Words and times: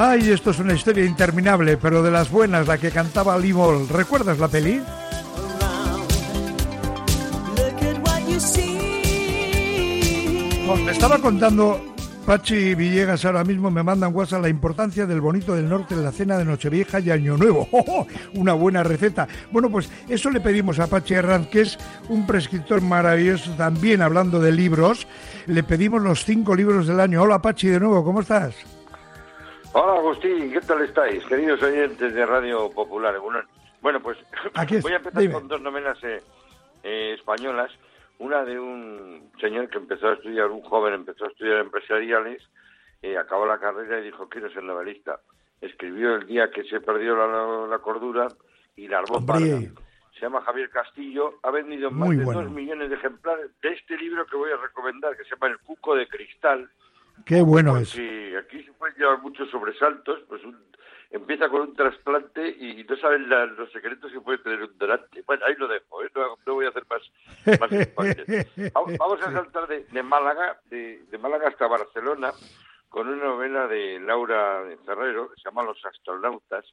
Ay, 0.00 0.30
esto 0.30 0.52
es 0.52 0.60
una 0.60 0.74
historia 0.74 1.04
interminable, 1.04 1.76
pero 1.76 2.04
de 2.04 2.12
las 2.12 2.30
buenas, 2.30 2.68
la 2.68 2.78
que 2.78 2.92
cantaba 2.92 3.36
Limol. 3.36 3.88
¿Recuerdas 3.88 4.38
la 4.38 4.46
peli? 4.46 4.80
me 10.84 10.92
estaba 10.92 11.18
contando 11.18 11.94
Pachi 12.24 12.76
Villegas 12.76 13.24
ahora 13.24 13.42
mismo 13.42 13.70
me 13.72 13.82
mandan 13.82 14.14
WhatsApp 14.14 14.42
la 14.42 14.48
importancia 14.48 15.04
del 15.04 15.20
bonito 15.20 15.56
del 15.56 15.68
norte 15.68 15.94
en 15.94 16.04
la 16.04 16.12
cena 16.12 16.38
de 16.38 16.44
Nochevieja 16.44 17.00
y 17.00 17.10
Año 17.10 17.36
Nuevo. 17.36 17.66
¡Oh, 17.72 18.06
una 18.34 18.52
buena 18.52 18.84
receta. 18.84 19.26
Bueno, 19.50 19.68
pues 19.68 19.90
eso 20.08 20.30
le 20.30 20.38
pedimos 20.38 20.78
a 20.78 20.86
Pachi 20.86 21.14
Herranz, 21.14 21.48
que 21.48 21.62
es 21.62 21.76
un 22.08 22.24
prescriptor 22.24 22.82
maravilloso 22.82 23.50
también 23.56 24.00
hablando 24.00 24.38
de 24.38 24.52
libros. 24.52 25.08
Le 25.46 25.64
pedimos 25.64 26.00
los 26.02 26.24
cinco 26.24 26.54
libros 26.54 26.86
del 26.86 27.00
año. 27.00 27.20
Hola 27.20 27.42
Pachi 27.42 27.66
de 27.66 27.80
nuevo, 27.80 28.04
¿cómo 28.04 28.20
estás? 28.20 28.77
Hola 29.72 29.94
Agustín, 29.94 30.52
¿qué 30.52 30.60
tal 30.60 30.82
estáis? 30.82 31.24
Queridos 31.26 31.62
oyentes 31.62 32.14
de 32.14 32.26
Radio 32.26 32.70
Popular. 32.70 33.14
Bueno, 33.80 34.00
pues 34.00 34.18
voy 34.82 34.92
a 34.92 34.96
empezar 34.96 35.30
con 35.32 35.48
dos 35.48 35.60
novelas 35.60 35.98
eh, 36.02 36.22
eh, 36.82 37.14
españolas 37.18 37.70
una 38.18 38.44
de 38.44 38.58
un 38.58 39.30
señor 39.40 39.68
que 39.68 39.78
empezó 39.78 40.08
a 40.08 40.14
estudiar, 40.14 40.50
un 40.50 40.62
joven 40.62 40.94
empezó 40.94 41.24
a 41.24 41.28
estudiar 41.28 41.58
empresariales, 41.58 42.42
eh, 43.00 43.16
acabó 43.16 43.46
la 43.46 43.58
carrera 43.58 44.00
y 44.00 44.04
dijo, 44.04 44.28
quiero 44.28 44.50
ser 44.50 44.64
novelista. 44.64 45.20
Escribió 45.60 46.16
el 46.16 46.26
día 46.26 46.50
que 46.50 46.64
se 46.64 46.80
perdió 46.80 47.16
la, 47.16 47.78
cordura 47.78 48.28
y 48.76 48.88
la 48.88 48.98
armó 48.98 49.24
Se 50.14 50.20
llama 50.20 50.40
Javier 50.42 50.70
Castillo, 50.70 51.38
ha 51.42 51.50
vendido 51.50 51.90
más 51.90 52.10
de 52.10 52.24
dos 52.24 52.50
millones 52.50 52.90
de 52.90 52.96
ejemplares 52.96 53.50
de 53.62 53.72
este 53.72 53.96
libro 53.96 54.26
que 54.26 54.36
voy 54.36 54.50
a 54.50 54.56
recomendar, 54.56 55.16
que 55.16 55.24
se 55.24 55.30
llama 55.30 55.48
El 55.48 55.58
Cuco 55.58 55.94
de 55.94 56.08
Cristal. 56.08 56.68
Qué 57.24 57.40
bueno 57.42 57.76
es. 57.76 57.90
Sí, 57.90 58.17
aquí 58.38 58.62
se 58.62 58.72
pueden 58.72 58.96
llevar 58.96 59.20
muchos 59.20 59.50
sobresaltos, 59.50 60.20
pues 60.28 60.44
un, 60.44 60.58
empieza 61.10 61.48
con 61.48 61.62
un 61.62 61.74
trasplante 61.74 62.48
y 62.48 62.84
no 62.84 62.96
saben 62.96 63.28
los 63.28 63.70
secretos 63.72 64.12
que 64.12 64.20
puede 64.20 64.38
tener 64.38 64.62
un 64.62 64.78
donante. 64.78 65.22
Bueno, 65.22 65.44
ahí 65.46 65.54
lo 65.56 65.68
dejo, 65.68 66.04
¿eh? 66.04 66.10
no, 66.14 66.54
voy 66.54 66.66
a 66.66 66.68
hacer 66.70 66.84
más, 66.88 67.02
vamos, 68.98 69.22
a 69.22 69.32
saltar 69.32 69.66
de, 69.68 70.02
Málaga, 70.02 70.60
de, 70.66 71.18
Málaga 71.18 71.48
hasta 71.48 71.66
Barcelona, 71.66 72.32
con 72.88 73.08
una 73.08 73.24
novela 73.24 73.66
de 73.66 73.98
Laura 74.00 74.64
Ferrero, 74.84 75.30
que 75.30 75.40
se 75.40 75.48
llama 75.48 75.62
Los 75.62 75.84
astronautas, 75.84 76.64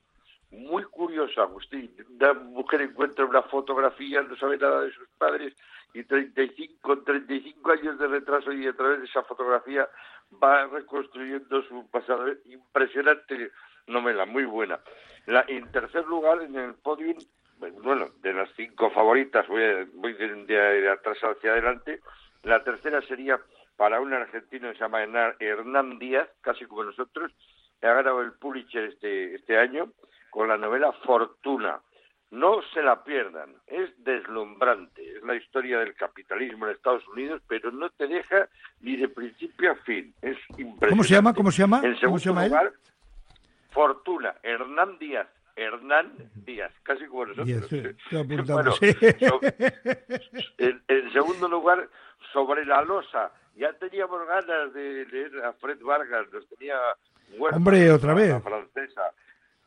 muy 0.51 0.83
curiosa, 0.83 1.41
Agustín. 1.41 1.91
Una 2.19 2.33
mujer 2.33 2.81
encuentra 2.81 3.25
una 3.25 3.41
fotografía, 3.43 4.21
no 4.21 4.35
sabe 4.37 4.57
nada 4.57 4.81
de 4.81 4.91
sus 4.91 5.07
padres, 5.17 5.53
y 5.95 6.03
35, 6.03 6.73
con 6.81 7.05
35 7.05 7.71
años 7.71 7.97
de 7.97 8.07
retraso 8.07 8.51
y 8.51 8.67
a 8.67 8.73
través 8.73 8.99
de 8.99 9.05
esa 9.05 9.23
fotografía 9.23 9.87
va 10.43 10.67
reconstruyendo 10.67 11.63
su 11.63 11.89
pasado. 11.89 12.27
Impresionante 12.45 13.51
novela, 13.87 14.25
muy 14.25 14.43
buena. 14.43 14.79
La, 15.25 15.45
en 15.47 15.71
tercer 15.71 16.05
lugar, 16.05 16.41
en 16.41 16.55
el 16.55 16.73
podium, 16.75 17.17
bueno, 17.81 18.07
de 18.21 18.33
las 18.33 18.49
cinco 18.57 18.91
favoritas, 18.91 19.47
voy, 19.47 19.85
voy 19.93 20.13
de, 20.13 20.89
atrás 20.89 21.17
hacia 21.21 21.53
adelante, 21.53 22.01
la 22.43 22.61
tercera 22.63 23.01
sería 23.01 23.39
para 23.77 24.01
un 24.01 24.13
argentino 24.13 24.69
que 24.69 24.75
se 24.75 24.81
llama 24.81 25.03
Hernán 25.39 25.97
Díaz, 25.97 26.27
casi 26.41 26.65
como 26.65 26.83
nosotros, 26.83 27.31
que 27.79 27.87
ha 27.87 27.93
ganado 27.93 28.21
el 28.21 28.33
Pulitzer 28.33 28.83
este, 28.83 29.35
este 29.35 29.57
año, 29.57 29.93
con 30.29 30.49
la 30.49 30.57
novela 30.57 30.91
Fortuna. 31.05 31.79
No 32.35 32.61
se 32.73 32.81
la 32.81 33.01
pierdan, 33.01 33.55
es 33.65 33.91
deslumbrante, 34.03 35.17
es 35.17 35.23
la 35.23 35.35
historia 35.35 35.79
del 35.79 35.95
capitalismo 35.95 36.65
en 36.65 36.73
Estados 36.73 37.07
Unidos, 37.07 37.41
pero 37.47 37.71
no 37.71 37.89
te 37.91 38.07
deja 38.07 38.49
ni 38.81 38.97
de 38.97 39.07
principio 39.07 39.71
a 39.71 39.75
fin, 39.75 40.13
es 40.21 40.37
impresionante. 40.49 40.89
¿Cómo 40.89 41.03
se 41.03 41.13
llama? 41.13 41.33
¿Cómo 41.33 41.51
se 41.51 41.61
llama? 41.61 41.81
En 41.81 41.97
segundo 41.97 42.19
se 42.19 42.29
lugar, 42.29 42.73
Fortuna, 43.71 44.35
Hernán 44.43 44.99
Díaz. 44.99 45.27
Hernán 45.55 46.11
Díaz, 46.45 46.73
casi 46.83 47.05
como 47.05 47.27
nosotros. 47.27 47.69
bueno, 48.11 48.73
en, 50.57 51.13
segundo 51.13 51.47
lugar, 51.47 51.89
sobre 52.33 52.65
la 52.65 52.81
losa. 52.81 53.31
Ya 53.55 53.71
teníamos 53.71 54.27
ganas 54.27 54.73
de 54.73 55.05
leer 55.05 55.45
a 55.45 55.53
Fred 55.53 55.79
Vargas, 55.81 56.27
nos 56.33 56.45
tenía 56.49 56.75
Hombre, 57.39 57.89
otra 57.91 58.13
vez. 58.13 58.31
La 58.31 58.41
francesa. 58.41 59.13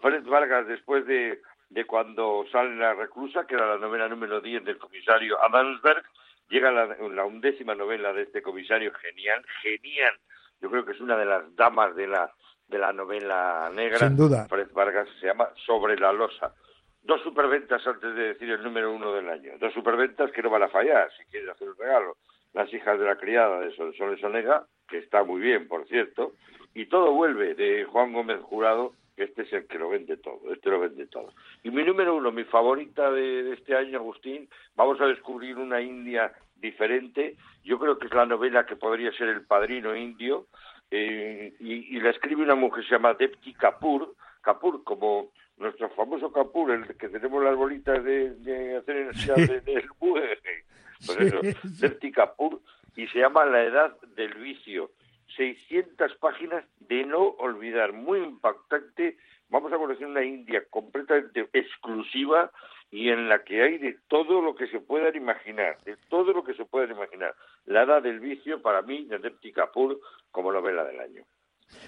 Fred 0.01 0.25
Vargas, 0.25 0.67
después 0.67 1.07
de, 1.07 1.41
de 1.71 1.85
cuando 1.85 2.45
sale 2.51 2.75
la 2.77 2.95
reclusa, 2.95 3.47
que 3.47 3.55
era 3.55 3.67
la 3.67 3.79
novela 3.79 4.09
número 4.09 4.41
10 4.41 4.65
del 4.65 4.79
comisario 4.79 5.43
Adamsberg, 5.43 6.03
llega 6.49 6.71
la, 6.71 6.87
la 6.87 7.25
undécima 7.25 7.75
novela 7.75 8.13
de 8.13 8.23
este 8.23 8.43
comisario, 8.43 8.93
genial, 8.95 9.45
genial. 9.63 10.15
Yo 10.61 10.71
creo 10.71 10.85
que 10.85 10.93
es 10.93 11.01
una 11.01 11.17
de 11.17 11.27
las 11.27 11.55
damas 11.55 11.95
de 11.95 12.07
la 12.07 12.33
de 12.69 12.79
la 12.79 12.93
novela 12.93 13.71
negra. 13.75 13.99
Sin 13.99 14.17
duda. 14.17 14.47
Fred 14.49 14.71
Vargas 14.73 15.09
se 15.21 15.27
llama 15.27 15.49
Sobre 15.67 15.99
la 15.99 16.13
losa. 16.13 16.55
Dos 17.03 17.23
superventas 17.23 17.87
antes 17.87 18.15
de 18.15 18.35
decir 18.35 18.51
el 18.51 18.63
número 18.63 18.93
uno 18.93 19.13
del 19.13 19.29
año. 19.29 19.53
Dos 19.59 19.73
superventas 19.73 20.31
que 20.33 20.43
no 20.43 20.51
van 20.51 20.65
a 20.65 20.69
fallar 20.69 21.11
si 21.17 21.25
quieres 21.31 21.49
hacer 21.49 21.69
un 21.69 21.79
regalo. 21.79 22.17
Las 22.53 22.73
hijas 22.73 22.99
de 22.99 23.07
la 23.07 23.17
criada 23.17 23.61
de 23.61 23.75
Sol 23.75 23.95
Sonega, 23.97 24.67
que 24.87 24.99
está 24.99 25.25
muy 25.25 25.41
bien, 25.41 25.69
por 25.69 25.87
cierto. 25.87 26.33
Y 26.75 26.87
todo 26.87 27.13
vuelve 27.13 27.55
de 27.55 27.85
Juan 27.85 28.13
Gómez 28.13 28.41
Jurado, 28.43 28.93
este 29.25 29.43
es 29.43 29.53
el 29.53 29.67
que 29.67 29.79
lo 29.79 29.91
vende 29.91 30.17
todo. 30.17 30.53
Este 30.53 30.71
lo 30.71 30.81
vende 30.81 31.07
todo. 31.07 31.33
Y 31.63 31.71
mi 31.71 31.85
número 31.85 32.17
uno, 32.17 32.33
mi 32.33 32.45
favorita 32.45 33.11
de 33.11 33.53
este 33.53 33.75
año, 33.75 33.99
Agustín, 33.99 34.49
vamos 34.77 35.01
a 35.01 35.07
descubrir 35.07 35.57
una 35.57 35.81
India 35.81 36.33
diferente. 36.57 37.37
Yo 37.65 37.79
creo 37.79 37.99
que 37.99 38.07
es 38.07 38.15
la 38.15 38.27
novela 38.27 38.67
que 38.67 38.77
podría 38.77 39.13
ser 39.13 39.29
El 39.29 39.43
Padrino 39.43 39.95
Indio, 39.97 40.47
eh, 40.91 41.55
y, 41.61 42.01
la 42.01 42.11
escribe 42.11 42.43
una 42.43 42.55
mujer 42.55 42.83
que 42.83 42.89
se 42.89 42.95
llama 42.95 43.15
Depti 43.15 43.53
Kapoor, 43.53 44.15
Kapoor 44.41 44.83
como 44.85 45.33
nuestro 45.59 45.91
famoso 45.91 46.33
Kapoor, 46.33 46.71
el 46.71 46.97
que 46.97 47.09
tenemos 47.09 47.45
las 47.45 47.57
bolitas 47.57 48.03
de, 48.03 48.77
hacer 48.79 48.97
en 48.97 49.09
el 49.43 49.65
del 49.65 49.89
pues 49.99 51.21
eso, 51.21 51.41
Depti 51.63 52.11
Kapoor, 52.11 52.61
y 52.97 53.07
se 53.09 53.19
llama 53.19 53.45
La 53.45 53.63
Edad 53.63 54.01
del 54.17 54.35
Vicio. 54.35 54.91
600 55.39 56.17
páginas 56.17 56.65
de 56.81 57.07
no 57.07 57.29
olvidar, 57.39 57.95
muy 57.95 58.19
impactante. 58.19 59.17
Vamos 59.49 59.73
a 59.73 59.79
conocer 59.79 60.07
una 60.07 60.25
India 60.25 60.63
completamente 60.69 61.49
exclusiva 61.53 62.51
y 62.91 63.09
en 63.09 63.29
la 63.29 63.45
que 63.45 63.63
hay 63.63 63.79
de 63.79 63.99
todo 64.09 64.43
lo 64.43 64.55
que 64.55 64.67
se 64.67 64.81
puedan 64.81 65.15
imaginar, 65.15 65.79
de 65.85 65.97
todo 66.11 66.33
lo 66.33 66.45
que 66.45 66.55
se 66.55 66.65
puedan 66.65 66.91
imaginar. 66.91 67.35
La 67.67 67.85
edad 67.85 68.03
del 68.03 68.21
vicio, 68.21 68.61
para 68.61 68.83
mí, 68.83 69.07
de 69.07 69.19
Depti 69.19 69.53
Kapoor, 69.53 70.01
como 70.31 70.53
novela 70.53 70.85
del 70.85 71.01
año. 71.01 71.25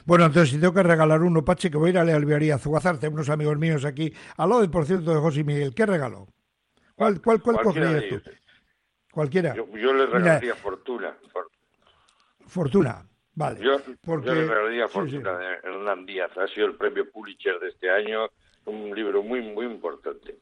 Bueno, 0.04 0.26
entonces 0.26 0.50
si 0.50 0.60
tengo 0.60 0.74
que 0.74 0.82
regalar 0.82 1.22
uno, 1.22 1.44
Pache, 1.44 1.70
que 1.70 1.76
voy 1.76 1.88
a 1.88 1.90
ir 1.90 1.98
a 1.98 2.04
la 2.04 2.14
alvearía 2.14 2.58
Zugazar, 2.58 2.98
tengo 2.98 3.14
unos 3.14 3.30
amigos 3.30 3.58
míos 3.58 3.84
aquí, 3.84 4.12
al 4.36 4.50
lado, 4.50 4.70
por 4.70 4.84
cierto, 4.84 5.12
de 5.12 5.20
José 5.20 5.42
Miguel, 5.42 5.74
¿qué 5.74 5.86
regalo? 5.86 6.28
¿Cuál, 6.94 7.20
cuál, 7.20 7.40
cuál 7.40 7.60
cogerías 7.62 8.04
tú? 8.08 8.30
Cualquiera. 9.10 9.54
Yo, 9.54 9.92
le 9.92 10.06
regalaría 10.06 10.54
Fortuna. 10.54 11.16
Fortuna, 12.46 13.09
vale. 13.34 13.60
Yo, 13.60 13.78
le 14.18 14.34
regalaría 14.34 14.88
Fortuna 14.88 15.38
de 15.38 15.46
Hernán 15.62 16.06
Díaz, 16.06 16.30
ha 16.36 16.46
sido 16.48 16.66
el 16.66 16.74
premio 16.74 17.10
Pulitzer 17.10 17.58
de 17.58 17.68
este 17.68 17.90
año, 17.90 18.28
un 18.66 18.94
libro 18.94 19.22
muy, 19.22 19.40
muy 19.40 19.66
importante. 19.66 20.38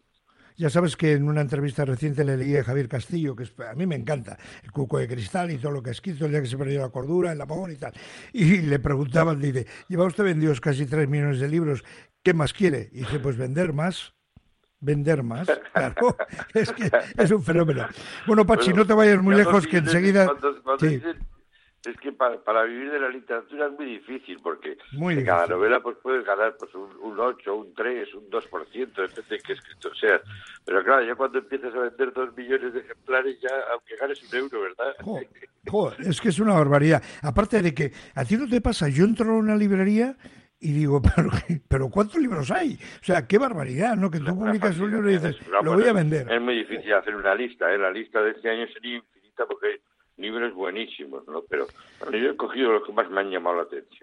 Ya 0.56 0.70
sabes 0.70 0.96
que 0.96 1.12
en 1.12 1.28
una 1.28 1.40
entrevista 1.40 1.84
reciente 1.84 2.24
le 2.24 2.36
leí 2.36 2.56
a 2.56 2.64
Javier 2.64 2.88
Castillo, 2.88 3.36
que 3.36 3.44
a 3.62 3.74
mí 3.74 3.86
me 3.86 3.94
encanta, 3.94 4.36
el 4.64 4.72
cuco 4.72 4.98
de 4.98 5.06
cristal 5.06 5.52
y 5.52 5.58
todo 5.58 5.70
lo 5.70 5.82
que 5.82 5.90
ha 5.90 5.92
escrito, 5.92 6.24
el 6.24 6.32
día 6.32 6.42
que 6.42 6.48
se 6.48 6.58
perdió 6.58 6.80
la 6.80 6.88
cordura, 6.88 7.30
el 7.30 7.40
apagón 7.40 7.70
y 7.70 7.76
tal. 7.76 7.92
Y 8.32 8.62
le 8.62 8.80
preguntaban, 8.80 9.40
dice, 9.40 9.68
lleva 9.86 10.04
usted 10.06 10.24
vendidos 10.24 10.60
casi 10.60 10.86
tres 10.86 11.08
millones 11.08 11.38
de 11.38 11.48
libros, 11.48 11.84
¿qué 12.24 12.34
más 12.34 12.52
quiere? 12.52 12.88
Y 12.90 13.00
dice, 13.00 13.20
pues 13.20 13.36
vender 13.36 13.72
más 13.72 14.14
vender 14.80 15.22
más. 15.22 15.48
Claro, 15.72 16.16
es 16.54 16.72
que 16.72 16.90
es 17.16 17.30
un 17.30 17.42
fenómeno. 17.42 17.86
Bueno, 18.26 18.44
Pachi, 18.44 18.72
no 18.72 18.84
te 18.84 18.94
vayas 18.94 19.22
muy 19.22 19.36
lejos, 19.36 19.64
que 19.64 19.76
enseguida 19.76 20.28
es 21.84 21.96
que 21.98 22.12
para, 22.12 22.62
vivir 22.64 22.90
de 22.90 23.00
la 23.00 23.08
literatura 23.08 23.66
es 23.66 23.72
muy 23.72 23.86
difícil, 23.86 24.38
porque 24.42 24.76
en 24.92 25.24
cada 25.24 25.46
novela 25.46 25.80
pues 25.80 25.96
puedes 26.02 26.24
ganar 26.24 26.56
pues 26.58 26.74
un, 26.74 26.90
un 27.00 27.18
8, 27.18 27.54
un 27.54 27.74
3, 27.74 28.14
un 28.14 28.30
2%, 28.30 28.70
depende 28.70 29.22
de 29.28 29.38
qué 29.38 29.52
escritor 29.52 29.96
seas. 29.98 30.20
Pero 30.64 30.82
claro, 30.82 31.04
ya 31.06 31.14
cuando 31.14 31.38
empiezas 31.38 31.74
a 31.74 31.78
vender 31.78 32.12
dos 32.12 32.36
millones 32.36 32.74
de 32.74 32.80
ejemplares, 32.80 33.40
ya 33.40 33.54
aunque 33.72 33.96
ganes 33.96 34.22
un 34.22 34.38
euro, 34.38 34.60
¿verdad? 34.62 34.94
Joder, 35.68 36.00
es 36.00 36.20
que 36.20 36.28
es 36.30 36.38
una 36.40 36.54
barbaridad. 36.54 37.02
Aparte 37.22 37.62
de 37.62 37.72
que 37.72 37.92
a 38.14 38.24
ti 38.24 38.36
no 38.36 38.48
te 38.48 38.60
pasa, 38.60 38.88
yo 38.88 39.04
entro 39.04 39.30
a 39.30 39.36
una 39.36 39.56
librería 39.56 40.16
y 40.60 40.72
digo, 40.72 41.00
pero, 41.16 41.30
pero 41.68 41.90
¿cuántos 41.90 42.20
libros 42.20 42.50
hay? 42.50 42.78
O 43.00 43.04
sea, 43.04 43.26
qué 43.26 43.38
barbaridad, 43.38 43.96
¿no? 43.96 44.10
Que 44.10 44.18
tú 44.18 44.36
publicas 44.36 44.78
un 44.78 44.90
libro 44.90 45.10
y 45.10 45.14
dices, 45.14 45.36
lo 45.62 45.74
voy 45.74 45.86
a 45.86 45.92
vender. 45.92 46.30
Es 46.30 46.40
muy 46.40 46.56
difícil 46.56 46.92
hacer 46.92 47.14
una 47.14 47.34
lista, 47.34 47.72
¿eh? 47.72 47.78
La 47.78 47.90
lista 47.90 48.20
de 48.20 48.32
este 48.32 48.50
año 48.50 48.66
sería 48.72 48.96
infinita 48.96 49.46
porque 49.46 49.80
libros 50.18 50.52
buenísimos, 50.54 51.26
¿no? 51.26 51.42
Pero 51.48 51.66
yo 52.12 52.30
he 52.30 52.36
cogido 52.36 52.72
los 52.72 52.84
que 52.84 52.92
más 52.92 53.08
me 53.10 53.20
han 53.20 53.30
llamado 53.30 53.56
la 53.56 53.62
atención. 53.62 53.98